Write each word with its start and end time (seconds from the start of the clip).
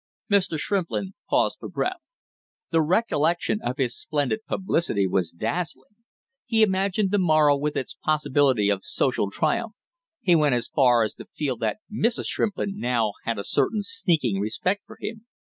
Mr. 0.31 0.57
Shrimplin 0.57 1.13
paused 1.29 1.57
for 1.59 1.69
breath. 1.69 2.01
The 2.71 2.81
recollection 2.81 3.59
of 3.63 3.77
his 3.77 3.95
splendid 3.95 4.39
publicity 4.47 5.05
was 5.05 5.29
dazzling. 5.29 5.91
He 6.47 6.63
imagined 6.63 7.11
the 7.11 7.19
morrow 7.19 7.55
with 7.55 7.77
its 7.77 7.97
possibility 8.03 8.67
of 8.71 8.83
social 8.83 9.29
triumph; 9.29 9.75
he 10.19 10.35
went 10.35 10.55
as 10.55 10.67
far 10.69 11.03
as 11.03 11.13
to 11.17 11.25
feel 11.25 11.55
that 11.57 11.81
Mrs. 11.93 12.25
Shrimplin 12.25 12.77
now 12.79 13.13
had 13.25 13.37
a 13.37 13.43
certain 13.43 13.83
sneaking 13.83 14.39
respect 14.39 14.81
for 14.87 14.97
him. 14.99 15.27